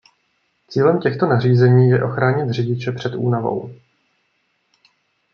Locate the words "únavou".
3.15-3.75